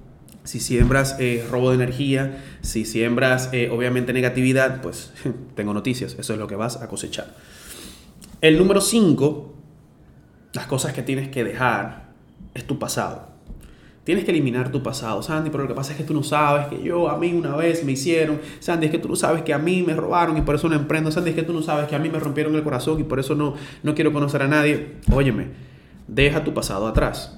Si 0.43 0.61
siembras 0.61 1.17
eh, 1.19 1.45
robo 1.51 1.71
de 1.71 1.75
energía, 1.75 2.41
si 2.61 2.85
siembras 2.85 3.49
eh, 3.51 3.69
obviamente 3.69 4.13
negatividad, 4.13 4.81
pues 4.81 5.11
tengo 5.55 5.73
noticias, 5.73 6.15
eso 6.17 6.33
es 6.33 6.39
lo 6.39 6.47
que 6.47 6.55
vas 6.55 6.81
a 6.81 6.87
cosechar. 6.87 7.35
El 8.39 8.57
número 8.57 8.79
5, 8.79 9.53
las 10.53 10.65
cosas 10.67 10.93
que 10.93 11.01
tienes 11.03 11.27
que 11.27 11.43
dejar, 11.43 12.06
es 12.53 12.65
tu 12.65 12.79
pasado. 12.79 13.37
Tienes 14.07 14.23
que 14.23 14.31
eliminar 14.31 14.71
tu 14.71 14.81
pasado, 14.81 15.21
Sandy, 15.21 15.49
pero 15.49 15.63
lo 15.63 15.67
que 15.67 15.75
pasa 15.75 15.91
es 15.91 15.97
que 15.97 16.05
tú 16.05 16.13
no 16.13 16.23
sabes 16.23 16.67
que 16.67 16.81
yo, 16.81 17.09
a 17.09 17.17
mí 17.17 17.33
una 17.33 17.57
vez 17.57 17.83
me 17.83 17.91
hicieron, 17.91 18.39
Sandy, 18.61 18.85
es 18.85 18.91
que 18.93 18.99
tú 18.99 19.09
no 19.09 19.17
sabes 19.17 19.41
que 19.41 19.53
a 19.53 19.57
mí 19.57 19.83
me 19.85 19.95
robaron 19.95 20.37
y 20.37 20.41
por 20.43 20.55
eso 20.55 20.69
no 20.69 20.75
emprendo, 20.75 21.11
Sandy, 21.11 21.31
es 21.31 21.35
que 21.35 21.43
tú 21.43 21.51
no 21.51 21.61
sabes 21.61 21.89
que 21.89 21.95
a 21.97 21.99
mí 21.99 22.07
me 22.07 22.17
rompieron 22.17 22.55
el 22.55 22.63
corazón 22.63 23.01
y 23.01 23.03
por 23.03 23.19
eso 23.19 23.35
no, 23.35 23.55
no 23.83 23.95
quiero 23.95 24.13
conocer 24.13 24.41
a 24.43 24.47
nadie. 24.47 24.93
Óyeme, 25.11 25.47
deja 26.07 26.45
tu 26.45 26.53
pasado 26.53 26.87
atrás. 26.87 27.37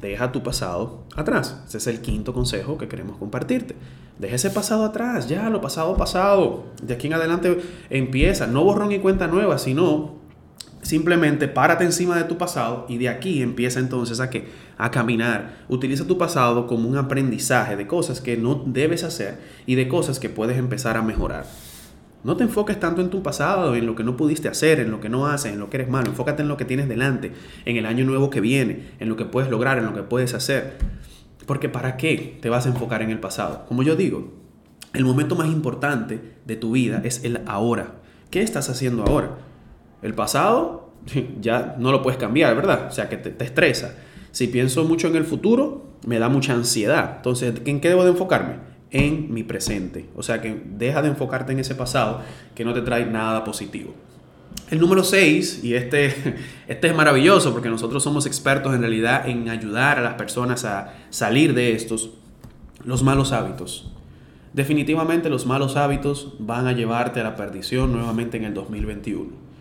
Deja 0.00 0.30
tu 0.30 0.44
pasado 0.44 1.06
atrás. 1.16 1.60
Ese 1.66 1.78
es 1.78 1.86
el 1.88 2.02
quinto 2.02 2.32
consejo 2.32 2.78
que 2.78 2.86
queremos 2.86 3.16
compartirte. 3.16 3.74
Deja 4.20 4.36
ese 4.36 4.50
pasado 4.50 4.84
atrás, 4.84 5.28
ya 5.28 5.50
lo 5.50 5.60
pasado 5.60 5.96
pasado. 5.96 6.66
De 6.80 6.94
aquí 6.94 7.08
en 7.08 7.14
adelante 7.14 7.60
empieza, 7.90 8.46
no 8.46 8.62
borrón 8.62 8.92
y 8.92 9.00
cuenta 9.00 9.26
nueva, 9.26 9.58
sino 9.58 10.21
Simplemente 10.82 11.46
párate 11.46 11.84
encima 11.84 12.16
de 12.16 12.24
tu 12.24 12.36
pasado 12.36 12.86
y 12.88 12.98
de 12.98 13.08
aquí 13.08 13.40
empieza 13.40 13.78
entonces 13.78 14.18
a, 14.18 14.30
que, 14.30 14.48
a 14.76 14.90
caminar. 14.90 15.64
Utiliza 15.68 16.06
tu 16.06 16.18
pasado 16.18 16.66
como 16.66 16.88
un 16.88 16.96
aprendizaje 16.96 17.76
de 17.76 17.86
cosas 17.86 18.20
que 18.20 18.36
no 18.36 18.64
debes 18.66 19.04
hacer 19.04 19.38
y 19.64 19.76
de 19.76 19.86
cosas 19.86 20.18
que 20.18 20.28
puedes 20.28 20.58
empezar 20.58 20.96
a 20.96 21.02
mejorar. 21.02 21.46
No 22.24 22.36
te 22.36 22.44
enfoques 22.44 22.78
tanto 22.78 23.00
en 23.00 23.10
tu 23.10 23.22
pasado, 23.22 23.74
en 23.76 23.86
lo 23.86 23.94
que 23.94 24.02
no 24.02 24.16
pudiste 24.16 24.48
hacer, 24.48 24.80
en 24.80 24.90
lo 24.90 25.00
que 25.00 25.08
no 25.08 25.26
haces, 25.26 25.52
en 25.52 25.60
lo 25.60 25.70
que 25.70 25.76
eres 25.76 25.88
malo. 25.88 26.08
Enfócate 26.08 26.42
en 26.42 26.48
lo 26.48 26.56
que 26.56 26.64
tienes 26.64 26.88
delante, 26.88 27.32
en 27.64 27.76
el 27.76 27.86
año 27.86 28.04
nuevo 28.04 28.28
que 28.30 28.40
viene, 28.40 28.90
en 28.98 29.08
lo 29.08 29.16
que 29.16 29.24
puedes 29.24 29.50
lograr, 29.50 29.78
en 29.78 29.86
lo 29.86 29.94
que 29.94 30.02
puedes 30.02 30.34
hacer. 30.34 30.78
Porque 31.46 31.68
¿para 31.68 31.96
qué 31.96 32.38
te 32.40 32.48
vas 32.48 32.66
a 32.66 32.70
enfocar 32.70 33.02
en 33.02 33.10
el 33.10 33.20
pasado? 33.20 33.64
Como 33.66 33.84
yo 33.84 33.94
digo, 33.94 34.32
el 34.94 35.04
momento 35.04 35.36
más 35.36 35.46
importante 35.46 36.20
de 36.44 36.56
tu 36.56 36.72
vida 36.72 37.00
es 37.04 37.24
el 37.24 37.40
ahora. 37.46 37.94
¿Qué 38.30 38.42
estás 38.42 38.68
haciendo 38.68 39.04
ahora? 39.04 39.38
El 40.02 40.14
pasado 40.14 40.92
ya 41.40 41.76
no 41.78 41.92
lo 41.92 42.02
puedes 42.02 42.18
cambiar, 42.18 42.54
¿verdad? 42.54 42.88
O 42.88 42.92
sea, 42.92 43.08
que 43.08 43.16
te, 43.16 43.44
estresa. 43.44 43.94
Si 44.30 44.48
pienso 44.48 44.84
mucho 44.84 45.08
en 45.08 45.16
el 45.16 45.24
futuro, 45.24 45.86
me 46.06 46.18
da 46.18 46.28
mucha 46.28 46.54
ansiedad. 46.54 47.14
Entonces, 47.16 47.54
¿en 47.64 47.80
qué 47.80 47.88
debo 47.88 48.04
de 48.04 48.10
enfocarme? 48.10 48.56
En 48.90 49.32
mi 49.32 49.42
presente. 49.42 50.06
O 50.16 50.22
sea, 50.22 50.40
que 50.40 50.62
deja 50.64 51.02
de 51.02 51.08
enfocarte 51.08 51.52
en 51.52 51.60
ese 51.60 51.74
pasado 51.74 52.20
que 52.54 52.64
no 52.64 52.74
te 52.74 52.82
trae 52.82 53.06
nada 53.06 53.44
positivo. 53.44 53.94
El 54.70 54.80
número 54.80 55.04
6, 55.04 55.64
y 55.64 55.74
este, 55.74 56.36
este 56.68 56.88
es 56.88 56.94
maravilloso 56.94 57.52
porque 57.52 57.68
nosotros 57.68 58.02
somos 58.02 58.26
expertos 58.26 58.74
en 58.74 58.80
realidad 58.80 59.28
en 59.28 59.48
ayudar 59.48 59.98
a 59.98 60.02
las 60.02 60.14
personas 60.14 60.64
a 60.64 60.94
salir 61.10 61.54
de 61.54 61.72
estos, 61.72 62.10
los 62.84 63.02
malos 63.02 63.32
hábitos. 63.32 63.90
Definitivamente 64.52 65.30
los 65.30 65.46
malos 65.46 65.76
hábitos 65.76 66.34
van 66.38 66.66
a 66.66 66.72
llevarte 66.72 67.20
a 67.20 67.24
la 67.24 67.36
perdición 67.36 67.92
nuevamente 67.92 68.36
en 68.36 68.44
el 68.44 68.54
2021 68.54 69.51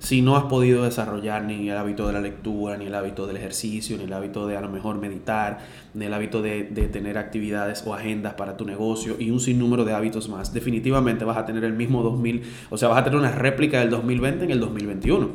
si 0.00 0.22
no 0.22 0.34
has 0.36 0.44
podido 0.44 0.84
desarrollar 0.84 1.44
ni 1.44 1.68
el 1.68 1.76
hábito 1.76 2.06
de 2.06 2.14
la 2.14 2.22
lectura, 2.22 2.78
ni 2.78 2.86
el 2.86 2.94
hábito 2.94 3.26
del 3.26 3.36
ejercicio, 3.36 3.98
ni 3.98 4.04
el 4.04 4.12
hábito 4.14 4.46
de 4.46 4.56
a 4.56 4.62
lo 4.62 4.70
mejor 4.70 4.96
meditar, 4.96 5.58
ni 5.92 6.06
el 6.06 6.14
hábito 6.14 6.40
de, 6.40 6.62
tener 6.90 7.18
actividades 7.18 7.84
o 7.86 7.94
agendas 7.94 8.32
para 8.32 8.56
tu 8.56 8.64
negocio 8.64 9.16
y 9.18 9.30
un 9.30 9.40
sinnúmero 9.40 9.84
de 9.84 9.92
hábitos 9.92 10.30
más, 10.30 10.54
definitivamente 10.54 11.26
vas 11.26 11.36
a 11.36 11.44
tener 11.44 11.64
el 11.64 11.74
mismo 11.74 12.02
2000, 12.02 12.42
o 12.70 12.78
sea, 12.78 12.88
vas 12.88 12.98
a 12.98 13.04
tener 13.04 13.18
una 13.18 13.30
réplica 13.32 13.80
del 13.80 13.90
2020 13.90 14.46
en 14.46 14.50
el 14.50 14.60
2021. 14.60 15.28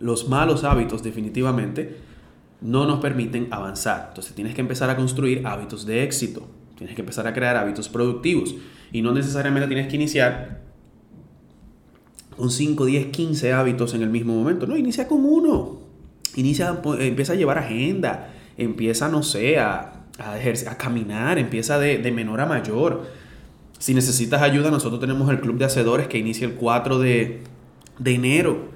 Los 0.00 0.28
malos 0.28 0.64
hábitos 0.64 1.02
definitivamente 1.02 1.96
no 2.60 2.86
nos 2.86 3.00
permiten 3.00 3.48
avanzar. 3.50 4.06
Entonces 4.08 4.34
tienes 4.34 4.54
que 4.54 4.60
empezar 4.60 4.90
a 4.90 4.96
construir 4.96 5.46
hábitos 5.46 5.86
de 5.86 6.02
éxito, 6.02 6.46
tienes 6.76 6.94
que 6.94 7.00
empezar 7.00 7.26
a 7.26 7.32
crear 7.32 7.56
hábitos 7.56 7.88
productivos 7.88 8.54
y 8.92 9.00
no 9.00 9.12
necesariamente 9.12 9.66
tienes 9.66 9.88
que 9.88 9.96
iniciar 9.96 10.67
con 12.38 12.50
5, 12.50 12.86
10, 12.86 13.06
15 13.06 13.52
hábitos 13.52 13.94
en 13.94 14.02
el 14.02 14.10
mismo 14.10 14.32
momento. 14.32 14.66
No, 14.66 14.76
inicia 14.76 15.08
con 15.08 15.24
uno. 15.24 15.80
Inicia, 16.36 16.80
empieza 17.00 17.32
a 17.32 17.36
llevar 17.36 17.58
agenda, 17.58 18.30
empieza, 18.56 19.08
no 19.08 19.24
sé, 19.24 19.58
a, 19.58 20.04
a, 20.18 20.78
caminar, 20.78 21.38
empieza 21.38 21.80
de, 21.80 21.98
de, 21.98 22.12
menor 22.12 22.40
a 22.40 22.46
mayor. 22.46 23.06
Si 23.78 23.92
necesitas 23.92 24.40
ayuda, 24.40 24.70
nosotros 24.70 25.00
tenemos 25.00 25.28
el 25.30 25.40
club 25.40 25.58
de 25.58 25.64
hacedores 25.64 26.06
que 26.06 26.18
inicia 26.18 26.46
el 26.46 26.54
4 26.54 27.00
de, 27.00 27.42
de 27.98 28.14
enero. 28.14 28.68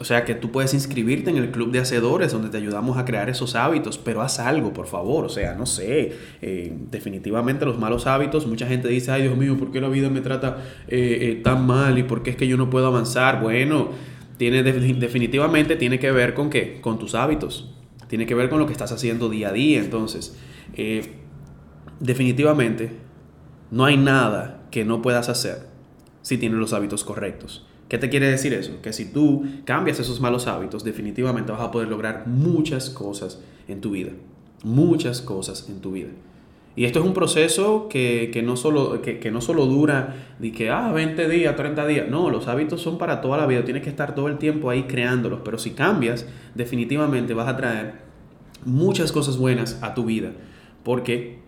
O 0.00 0.04
sea 0.04 0.24
que 0.24 0.36
tú 0.36 0.52
puedes 0.52 0.74
inscribirte 0.74 1.30
en 1.30 1.38
el 1.38 1.50
club 1.50 1.72
de 1.72 1.80
hacedores 1.80 2.30
donde 2.30 2.50
te 2.50 2.56
ayudamos 2.56 2.98
a 2.98 3.04
crear 3.04 3.28
esos 3.28 3.56
hábitos, 3.56 3.98
pero 3.98 4.22
haz 4.22 4.38
algo, 4.38 4.72
por 4.72 4.86
favor. 4.86 5.24
O 5.24 5.28
sea, 5.28 5.54
no 5.54 5.66
sé, 5.66 6.12
eh, 6.40 6.72
definitivamente 6.90 7.64
los 7.64 7.78
malos 7.78 8.06
hábitos, 8.06 8.46
mucha 8.46 8.68
gente 8.68 8.86
dice, 8.86 9.10
ay 9.10 9.22
Dios 9.22 9.36
mío, 9.36 9.58
¿por 9.58 9.72
qué 9.72 9.80
la 9.80 9.88
vida 9.88 10.08
me 10.08 10.20
trata 10.20 10.58
eh, 10.86 11.18
eh, 11.22 11.40
tan 11.42 11.66
mal 11.66 11.98
y 11.98 12.04
por 12.04 12.22
qué 12.22 12.30
es 12.30 12.36
que 12.36 12.46
yo 12.46 12.56
no 12.56 12.70
puedo 12.70 12.86
avanzar? 12.86 13.42
Bueno, 13.42 13.88
tiene, 14.36 14.62
definitivamente 14.62 15.74
tiene 15.74 15.98
que 15.98 16.12
ver 16.12 16.32
con 16.32 16.48
qué, 16.48 16.80
con 16.80 17.00
tus 17.00 17.16
hábitos, 17.16 17.74
tiene 18.06 18.24
que 18.24 18.36
ver 18.36 18.48
con 18.48 18.60
lo 18.60 18.66
que 18.66 18.72
estás 18.72 18.92
haciendo 18.92 19.28
día 19.28 19.48
a 19.48 19.52
día. 19.52 19.80
Entonces, 19.80 20.38
definitivamente 21.98 22.92
no 23.72 23.84
hay 23.84 23.96
nada 23.96 24.62
que 24.70 24.84
no 24.84 25.02
puedas 25.02 25.28
hacer 25.28 25.66
si 26.22 26.38
tienes 26.38 26.60
los 26.60 26.72
hábitos 26.72 27.02
correctos. 27.02 27.67
¿Qué 27.88 27.96
te 27.96 28.10
quiere 28.10 28.30
decir 28.30 28.52
eso? 28.52 28.82
Que 28.82 28.92
si 28.92 29.06
tú 29.06 29.46
cambias 29.64 29.98
esos 29.98 30.20
malos 30.20 30.46
hábitos, 30.46 30.84
definitivamente 30.84 31.52
vas 31.52 31.62
a 31.62 31.70
poder 31.70 31.88
lograr 31.88 32.26
muchas 32.26 32.90
cosas 32.90 33.40
en 33.66 33.80
tu 33.80 33.92
vida. 33.92 34.10
Muchas 34.62 35.22
cosas 35.22 35.68
en 35.68 35.80
tu 35.80 35.92
vida. 35.92 36.10
Y 36.76 36.84
esto 36.84 37.00
es 37.00 37.06
un 37.06 37.14
proceso 37.14 37.88
que, 37.88 38.40
no, 38.44 38.56
solo, 38.56 39.00
que, 39.02 39.30
no 39.32 39.40
solo 39.40 39.66
dura 39.66 40.14
de 40.38 40.52
que, 40.52 40.70
ah, 40.70 40.92
20 40.92 41.28
días, 41.28 41.56
30 41.56 41.86
días. 41.86 42.08
No, 42.08 42.30
los 42.30 42.46
hábitos 42.46 42.82
son 42.82 42.98
para 42.98 43.20
toda 43.20 43.38
la 43.38 43.46
vida. 43.46 43.64
Tienes 43.64 43.82
que 43.82 43.90
estar 43.90 44.14
todo 44.14 44.28
el 44.28 44.38
tiempo 44.38 44.70
ahí 44.70 44.84
creándolos. 44.84 45.40
Pero 45.44 45.58
si 45.58 45.70
cambias, 45.70 46.26
definitivamente 46.54 47.34
vas 47.34 47.48
a 47.48 47.56
traer 47.56 47.94
muchas 48.64 49.12
cosas 49.12 49.38
buenas 49.38 49.78
a 49.82 49.94
tu 49.94 50.04
vida. 50.04 50.32
Porque 50.84 51.38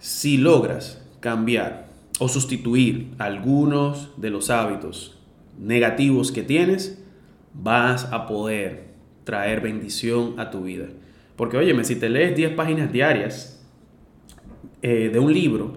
si 0.00 0.36
logras 0.38 1.02
cambiar 1.20 1.88
o 2.18 2.28
sustituir 2.28 3.14
algunos 3.18 4.10
de 4.16 4.30
los 4.30 4.50
hábitos 4.50 5.21
negativos 5.58 6.32
que 6.32 6.42
tienes, 6.42 7.02
vas 7.54 8.12
a 8.12 8.26
poder 8.26 8.92
traer 9.24 9.60
bendición 9.60 10.38
a 10.38 10.50
tu 10.50 10.62
vida. 10.62 10.86
Porque 11.36 11.56
óyeme, 11.56 11.84
si 11.84 11.96
te 11.96 12.08
lees 12.08 12.36
10 12.36 12.52
páginas 12.52 12.92
diarias 12.92 13.64
eh, 14.82 15.10
de 15.12 15.18
un 15.18 15.32
libro, 15.32 15.74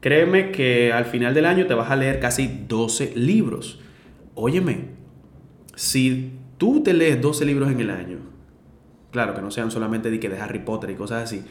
créeme 0.00 0.50
que 0.50 0.92
al 0.92 1.04
final 1.04 1.34
del 1.34 1.46
año 1.46 1.66
te 1.66 1.74
vas 1.74 1.90
a 1.90 1.96
leer 1.96 2.20
casi 2.20 2.64
12 2.68 3.12
libros. 3.16 3.80
Óyeme, 4.34 4.96
si 5.74 6.32
tú 6.58 6.82
te 6.82 6.92
lees 6.92 7.20
12 7.20 7.44
libros 7.44 7.70
en 7.70 7.80
el 7.80 7.90
año, 7.90 8.18
claro 9.10 9.34
que 9.34 9.42
no 9.42 9.50
sean 9.50 9.70
solamente 9.70 10.10
de, 10.10 10.20
que 10.20 10.28
de 10.28 10.38
Harry 10.38 10.60
Potter 10.60 10.90
y 10.90 10.94
cosas 10.94 11.24
así, 11.24 11.42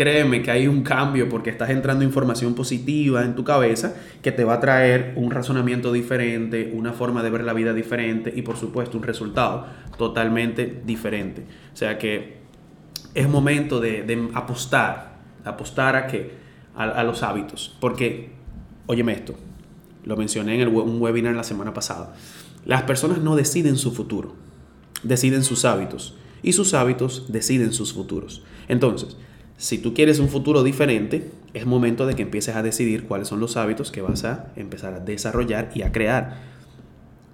créeme 0.00 0.40
que 0.40 0.50
hay 0.50 0.66
un 0.66 0.82
cambio 0.82 1.28
porque 1.28 1.50
estás 1.50 1.68
entrando 1.68 2.02
información 2.06 2.54
positiva 2.54 3.22
en 3.22 3.34
tu 3.34 3.44
cabeza 3.44 3.94
que 4.22 4.32
te 4.32 4.44
va 4.44 4.54
a 4.54 4.60
traer 4.60 5.12
un 5.14 5.30
razonamiento 5.30 5.92
diferente, 5.92 6.72
una 6.72 6.94
forma 6.94 7.22
de 7.22 7.28
ver 7.28 7.44
la 7.44 7.52
vida 7.52 7.74
diferente 7.74 8.32
y 8.34 8.40
por 8.40 8.56
supuesto 8.56 8.96
un 8.96 9.02
resultado 9.02 9.66
totalmente 9.98 10.80
diferente. 10.86 11.44
O 11.74 11.76
sea 11.76 11.98
que 11.98 12.38
es 13.12 13.28
momento 13.28 13.78
de, 13.78 14.30
apostar, 14.32 15.18
apostar 15.44 15.96
a 15.96 16.06
que 16.06 16.30
a, 16.74 17.04
los 17.04 17.22
hábitos, 17.22 17.76
porque 17.78 18.30
óyeme 18.86 19.12
esto, 19.12 19.34
lo 20.04 20.16
mencioné 20.16 20.54
en 20.54 20.60
el, 20.62 20.68
un 20.68 20.98
webinar 20.98 21.34
la 21.34 21.44
semana 21.44 21.74
pasada. 21.74 22.14
Las 22.64 22.84
personas 22.84 23.18
no 23.18 23.36
deciden 23.36 23.76
su 23.76 23.92
futuro, 23.92 24.34
deciden 25.02 25.44
sus 25.44 25.66
hábitos 25.66 26.16
y 26.42 26.54
sus 26.54 26.72
hábitos 26.72 27.30
deciden 27.30 27.74
sus 27.74 27.92
futuros. 27.92 28.42
Entonces, 28.66 29.18
si 29.60 29.76
tú 29.76 29.92
quieres 29.92 30.20
un 30.20 30.30
futuro 30.30 30.62
diferente, 30.62 31.30
es 31.52 31.66
momento 31.66 32.06
de 32.06 32.14
que 32.14 32.22
empieces 32.22 32.56
a 32.56 32.62
decidir 32.62 33.04
cuáles 33.04 33.28
son 33.28 33.40
los 33.40 33.58
hábitos 33.58 33.92
que 33.92 34.00
vas 34.00 34.24
a 34.24 34.46
empezar 34.56 34.94
a 34.94 35.00
desarrollar 35.00 35.70
y 35.74 35.82
a 35.82 35.92
crear. 35.92 36.38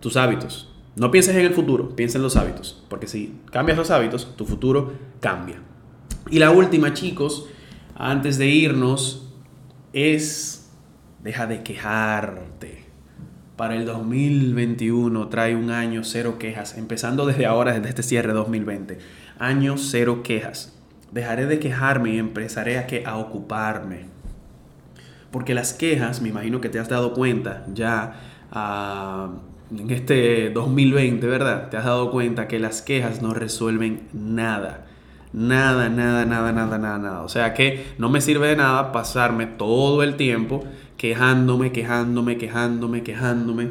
Tus 0.00 0.16
hábitos. 0.16 0.74
No 0.96 1.12
pienses 1.12 1.36
en 1.36 1.46
el 1.46 1.54
futuro, 1.54 1.94
piensa 1.94 2.18
en 2.18 2.24
los 2.24 2.34
hábitos, 2.34 2.82
porque 2.88 3.06
si 3.06 3.32
cambias 3.52 3.78
los 3.78 3.92
hábitos, 3.92 4.36
tu 4.36 4.44
futuro 4.44 4.92
cambia. 5.20 5.60
Y 6.28 6.40
la 6.40 6.50
última, 6.50 6.94
chicos, 6.94 7.46
antes 7.94 8.38
de 8.38 8.48
irnos, 8.48 9.32
es 9.92 10.68
deja 11.22 11.46
de 11.46 11.62
quejarte. 11.62 12.86
Para 13.56 13.76
el 13.76 13.86
2021 13.86 15.28
trae 15.28 15.54
un 15.54 15.70
año 15.70 16.02
cero 16.02 16.38
quejas, 16.40 16.76
empezando 16.76 17.24
desde 17.24 17.46
ahora, 17.46 17.72
desde 17.72 17.88
este 17.88 18.02
cierre 18.02 18.32
2020. 18.32 18.98
Año 19.38 19.78
cero 19.78 20.24
quejas. 20.24 20.75
Dejaré 21.16 21.46
de 21.46 21.58
quejarme 21.58 22.10
y 22.10 22.18
empezaré 22.18 22.76
a, 22.76 22.86
que, 22.86 23.06
a 23.06 23.16
ocuparme. 23.16 24.00
Porque 25.30 25.54
las 25.54 25.72
quejas, 25.72 26.20
me 26.20 26.28
imagino 26.28 26.60
que 26.60 26.68
te 26.68 26.78
has 26.78 26.90
dado 26.90 27.14
cuenta 27.14 27.64
ya 27.72 28.20
ah, 28.52 29.30
en 29.74 29.90
este 29.90 30.50
2020, 30.50 31.26
¿verdad? 31.26 31.70
Te 31.70 31.78
has 31.78 31.86
dado 31.86 32.10
cuenta 32.10 32.48
que 32.48 32.58
las 32.58 32.82
quejas 32.82 33.22
no 33.22 33.32
resuelven 33.32 34.02
nada. 34.12 34.84
Nada, 35.32 35.88
nada, 35.88 36.26
nada, 36.26 36.52
nada, 36.52 36.76
nada, 36.76 36.98
nada. 36.98 37.22
O 37.22 37.30
sea 37.30 37.54
que 37.54 37.94
no 37.96 38.10
me 38.10 38.20
sirve 38.20 38.48
de 38.48 38.56
nada 38.56 38.92
pasarme 38.92 39.46
todo 39.46 40.02
el 40.02 40.16
tiempo 40.16 40.64
quejándome, 40.98 41.72
quejándome, 41.72 42.36
quejándome, 42.36 43.02
quejándome, 43.02 43.70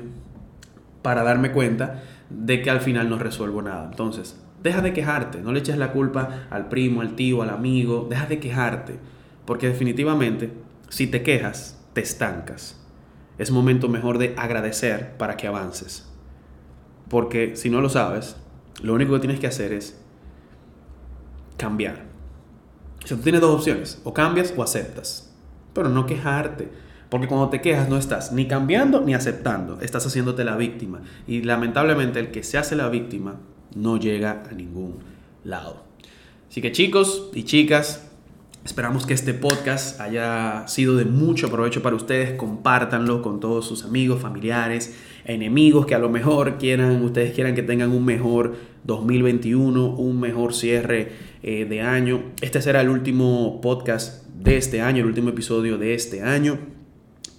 para 1.03 1.21
darme 1.21 1.51
cuenta 1.51 2.01
de 2.31 2.63
que 2.63 2.71
al 2.71 2.81
final 2.81 3.07
no 3.07 3.19
resuelvo 3.19 3.61
nada. 3.61 3.87
Entonces, 3.91 4.35
deja 4.65 4.81
de 4.81 4.93
quejarte, 4.93 5.41
no 5.41 5.51
le 5.51 5.59
eches 5.59 5.77
la 5.77 5.91
culpa 5.91 6.47
al 6.49 6.67
primo, 6.67 7.01
al 7.01 7.15
tío, 7.15 7.43
al 7.43 7.51
amigo, 7.51 8.07
deja 8.09 8.25
de 8.25 8.39
quejarte, 8.39 8.99
porque 9.45 9.67
definitivamente, 9.67 10.51
si 10.89 11.05
te 11.05 11.21
quejas, 11.21 11.79
te 11.93 12.01
estancas. 12.01 12.81
Es 13.37 13.51
momento 13.51 13.89
mejor 13.89 14.17
de 14.17 14.33
agradecer 14.37 15.17
para 15.17 15.37
que 15.37 15.45
avances. 15.45 16.11
Porque 17.09 17.55
si 17.55 17.69
no 17.69 17.79
lo 17.79 17.89
sabes, 17.89 18.37
lo 18.81 18.95
único 18.95 19.13
que 19.13 19.19
tienes 19.19 19.39
que 19.39 19.47
hacer 19.47 19.71
es 19.71 20.01
cambiar. 21.57 22.05
O 23.03 23.07
tú 23.07 23.17
tienes 23.17 23.41
dos 23.41 23.53
opciones, 23.53 24.01
o 24.03 24.15
cambias 24.15 24.51
o 24.57 24.63
aceptas, 24.63 25.31
pero 25.73 25.89
no 25.89 26.07
quejarte. 26.07 26.69
Porque 27.09 27.27
cuando 27.27 27.49
te 27.49 27.61
quejas 27.61 27.87
no 27.87 27.97
estás 27.97 28.31
ni 28.31 28.47
cambiando 28.47 29.01
ni 29.01 29.13
aceptando, 29.13 29.79
estás 29.79 30.07
haciéndote 30.07 30.43
la 30.43 30.57
víctima. 30.57 31.01
Y 31.27 31.43
lamentablemente 31.43 32.19
el 32.19 32.31
que 32.31 32.41
se 32.41 32.57
hace 32.57 32.75
la 32.75 32.89
víctima 32.89 33.35
no 33.75 33.97
llega 33.97 34.43
a 34.49 34.53
ningún 34.53 34.95
lado. 35.43 35.83
Así 36.49 36.61
que 36.61 36.71
chicos 36.71 37.29
y 37.33 37.43
chicas, 37.43 38.09
esperamos 38.63 39.05
que 39.05 39.13
este 39.13 39.33
podcast 39.33 39.99
haya 39.99 40.67
sido 40.67 40.95
de 40.95 41.05
mucho 41.05 41.51
provecho 41.51 41.81
para 41.81 41.95
ustedes. 41.95 42.31
Compártanlo 42.31 43.21
con 43.21 43.39
todos 43.39 43.67
sus 43.67 43.83
amigos, 43.83 44.21
familiares, 44.21 44.95
enemigos 45.25 45.85
que 45.85 45.95
a 45.95 45.99
lo 45.99 46.09
mejor 46.09 46.57
quieran, 46.57 47.03
ustedes 47.03 47.33
quieran 47.33 47.55
que 47.55 47.61
tengan 47.61 47.91
un 47.91 48.05
mejor 48.05 48.55
2021, 48.85 49.95
un 49.95 50.19
mejor 50.19 50.53
cierre 50.53 51.11
eh, 51.43 51.65
de 51.65 51.81
año. 51.81 52.31
Este 52.41 52.61
será 52.61 52.81
el 52.81 52.89
último 52.89 53.59
podcast 53.61 54.25
de 54.29 54.57
este 54.57 54.81
año, 54.81 55.01
el 55.01 55.07
último 55.07 55.29
episodio 55.29 55.77
de 55.77 55.93
este 55.93 56.21
año. 56.21 56.57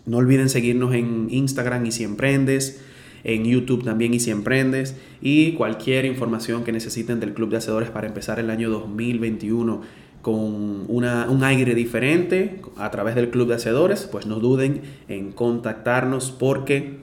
No 0.05 0.19
olviden 0.19 0.49
seguirnos 0.49 0.95
en 0.95 1.29
Instagram 1.31 1.87
y 1.87 1.93
si 1.93 2.05
emprendes, 2.05 2.81
en 3.27 3.45
YouTube 3.45 3.83
también 3.83 4.15
y 4.15 4.21
si 4.21 4.31
emprendes 4.31 4.97
y 5.21 5.53
cualquier 5.53 6.05
información 6.05 6.63
que 6.63 6.71
necesiten 6.71 7.19
del 7.19 7.35
Club 7.35 7.51
de 7.51 7.57
Hacedores 7.57 7.91
para 7.91 8.07
empezar 8.07 8.39
el 8.39 8.51
año 8.51 8.71
2021 8.71 9.81
con 10.23 10.85
una, 10.87 11.29
un 11.29 11.43
aire 11.43 11.75
diferente 11.75 12.63
a 12.77 12.91
través 12.93 13.17
del 13.17 13.31
Club 13.31 13.49
de 13.49 13.57
Hacedores, 13.57 14.09
pues 14.11 14.27
no 14.27 14.39
duden 14.39 14.83
en 15.09 15.33
contactarnos 15.33 16.31
porque 16.31 17.01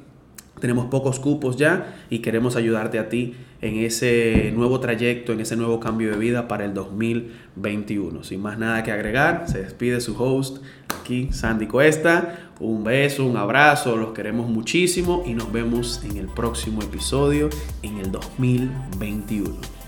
tenemos 0.61 0.85
pocos 0.85 1.19
cupos 1.19 1.57
ya 1.57 1.93
y 2.09 2.19
queremos 2.19 2.55
ayudarte 2.55 2.99
a 2.99 3.09
ti 3.09 3.33
en 3.59 3.75
ese 3.77 4.53
nuevo 4.55 4.79
trayecto, 4.79 5.33
en 5.33 5.41
ese 5.41 5.57
nuevo 5.57 5.81
cambio 5.81 6.09
de 6.11 6.17
vida 6.17 6.47
para 6.47 6.63
el 6.63 6.73
2021. 6.73 8.23
Sin 8.23 8.41
más 8.41 8.57
nada 8.57 8.81
que 8.83 8.93
agregar, 8.93 9.43
se 9.47 9.61
despide 9.61 9.99
su 9.99 10.15
host 10.21 10.63
aquí, 11.01 11.27
Sandy 11.31 11.67
Cuesta. 11.67 12.51
Un 12.63 12.81
beso, 12.81 13.25
un 13.25 13.35
abrazo, 13.35 13.97
los 13.97 14.13
queremos 14.13 14.49
muchísimo 14.49 15.21
y 15.25 15.33
nos 15.33 15.51
vemos 15.51 16.01
en 16.05 16.15
el 16.15 16.27
próximo 16.27 16.81
episodio 16.81 17.49
en 17.81 17.97
el 17.97 18.09
2021. 18.09 19.82